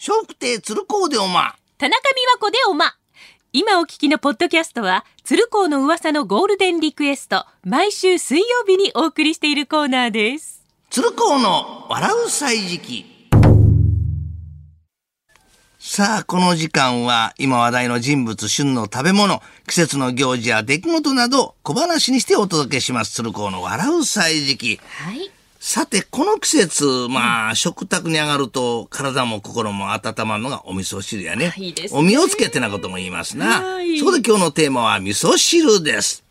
[0.00, 1.56] 笑福亭鶴光でおま。
[1.76, 2.94] 田中美和子でおま。
[3.52, 10.62] 今お聞きのポッドキャストは、鶴光の噂のゴールデンリクエスト、毎週水曜日にお送りしているコーナーです。
[10.88, 13.06] 鶴光の笑う歳時記。
[15.80, 23.14] さあ、この時間は今話題の人物、旬の食べ物、季節の行事や出来事など小話にしてお届けします。
[23.14, 24.80] 鶴光の笑う歳時記。
[24.80, 25.32] はい。
[25.70, 31.52] さて、この季節、まあ、食卓に上がると、体も心も温まるのがお味噌汁やね。
[31.58, 33.74] いいねお身をつけてなことも言いますな。
[33.74, 36.24] はいそこで今日のテーマは味噌汁です。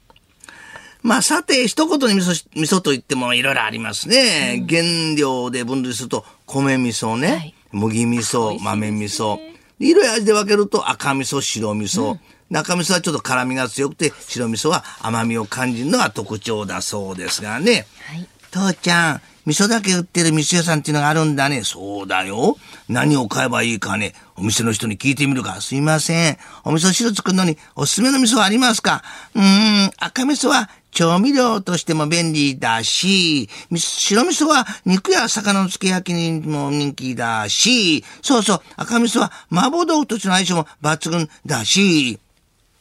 [1.04, 4.66] まあ、さて、一言に味噌し、味噌と言ってもいろいろありますね。
[4.68, 9.38] 原料で分類すると、米味噌ね、はい麦味噌、豆味噌。
[9.78, 12.17] 色や味で分けると赤味噌、白味噌。
[12.50, 17.86] 中味噌はちょっと辛みが強くて、白味噌は甘みを感じるのが特徴だそうですがね。
[18.08, 18.28] はい。
[18.52, 21.64] 父ちゃん、味噌だけ売ってる味噌屋さんっていうのがあるんだね。
[21.64, 22.58] そうだよ。
[22.90, 24.14] 何を買えばいいかね。
[24.36, 25.62] お店の人に聞いてみるか。
[25.62, 26.38] すいません。
[26.66, 29.04] お味噌汁作るのにおすすめの味噌ありますか？
[29.36, 42.20] うーん、赤味噌は調味料としても便利だし、白味噌は肉や魚の漬け焼きにも人気だし、そうそう、赤味噌は麻婆豆腐としての相性も抜群だし、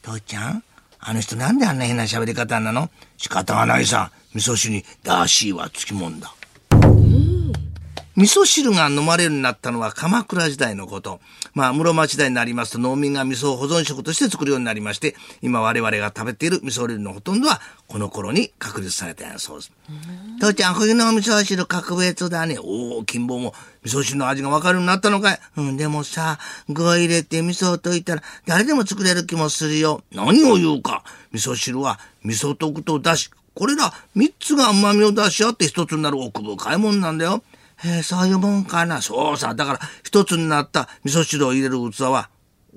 [0.03, 0.63] 父ちゃん
[0.99, 2.89] あの人なんであんな変な喋り方なの？
[3.17, 4.11] 仕方がないさ。
[4.35, 6.33] 味噌汁にダーシーはつきもんだ。
[8.17, 11.19] 味噌汁が飲まれるようになったのは鎌倉時代のこと。
[11.53, 19.71] まあ、室町時代になりますと農民が味噌を保存食として作るようになりまして、今我々が食べている味噌汁のほとんどはこの頃に確立されたそうです。
[20.39, 22.57] 父ちゃん、冬の味噌汁格別だね。
[22.59, 25.39] おお、金棒も味噌汁の味がわかるようになったのかい。
[25.57, 30.01] うん、でもさ、具を入れて味噌を溶いたら誰でも作れる気もするよ。
[30.11, 31.03] 何を言うか。
[31.33, 37.43] 味噌汁は味噌溶くとだし、これら三つが旨味を出し合って一つになる奥深いもんなんだよ。
[37.83, 39.01] へえ、そういうもんかな。
[39.01, 39.53] そうさ。
[39.53, 42.29] だから、一つになった味噌汁を入れる器は、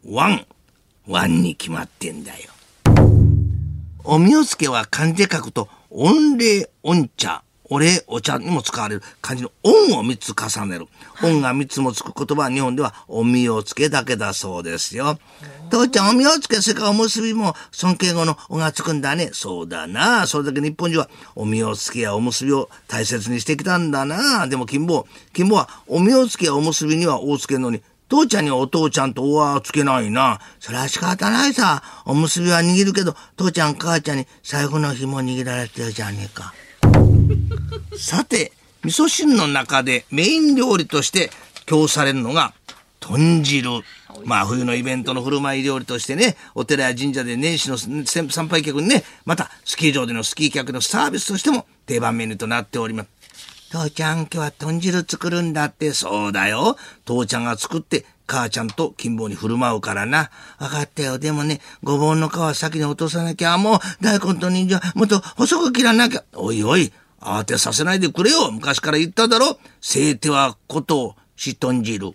[0.04, 0.46] ワン。
[1.06, 2.50] ワンに決まってんだよ。
[4.04, 10.88] おみをつけは漢字書くと、御礼御茶、お礼お茶にも使われる漢字の音を三つ重ねる。
[11.22, 15.18] 音が三つもつく言葉は日本ではおみをつけだけだそうですよ。
[15.70, 19.30] 父ちゃんおみをつけ、それからおむすびも尊敬語のおがつくんだね。
[19.32, 20.26] そうだな。
[20.26, 24.48] それだけ日本人はおみをつけやおむすびを大切にしてきたんだな。
[24.48, 30.40] でも金坊、金坊はおみをつけやおむすびにはおをつけるのに、父ちゃんにはお父ちゃんとおはつけないな。
[30.58, 31.84] それは仕方ないさ。
[32.04, 36.52] おむすびは握るけど、父ちゃん母ちゃんに財布の紐握られてるじゃねえか。
[37.96, 41.30] さて、味噌汁の中でメイン料理として
[41.66, 42.54] 供されるのが
[43.00, 43.82] 豚汁。
[44.24, 53.08] まあ冬のイベントの振る舞い料理としてね、お寺や神社で年始の参拝客にね、またスキー場でのスキー客のサービスとしても定番メニューとなっております。
[53.70, 56.76] 父ちゃん今日は豚汁作るんだって、そうだよ。
[57.04, 60.30] 父ちゃんが作って、母ちゃんと金棒に振る舞うからな。
[60.58, 61.18] わかったよ。
[61.18, 63.58] でもね、ごぼうの皮先に落とさなきゃ。
[63.58, 66.24] もう、大根と人参はもっと細く切らなきゃ。
[66.34, 68.50] おいおい、慌てさせないでくれよ。
[68.50, 69.58] 昔から言っただろ。
[69.80, 72.14] せいてはことをし豚汁。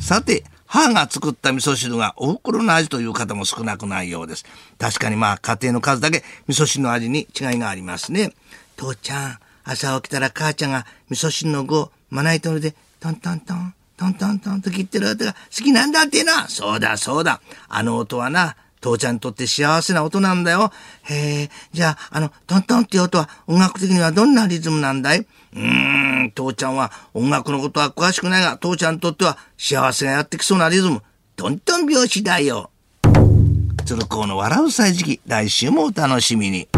[0.00, 4.44] さて、母が作った味噌汁がお袋の味という方も少なくないようです。
[4.78, 8.32] 確かにまあ家庭の数だけ味噌汁の味に違いがありますね。
[8.76, 16.48] 父ちゃん、朝起きたら母ちゃんが味噌汁の具をまな板の上でトントントン、トントントンと切ってる音が好きなんだってな。
[16.48, 17.40] そうだそうだ。
[17.68, 20.70] あの音はな、父ちゃんにとって幸せな音なんだよ。
[21.02, 25.18] へえ、じゃあ、あの、トントンっていう音は音楽的にはどんなリズムなんだい？
[25.18, 31.02] うーん、父ちゃんは音楽のことは詳しくないが、父ちゃんにとっては幸せがやってきそうなリズム、
[31.34, 32.70] トントン拍子だよ。
[33.84, 36.68] 鶴光の笑う歳時期、来週もお楽しみに。